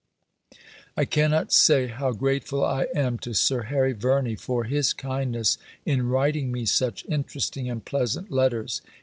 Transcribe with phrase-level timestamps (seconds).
[0.97, 6.09] I cannot say how grateful I am to Sir Harry Verney for his kindness in
[6.09, 8.81] writing me such interesting and pleasant letters.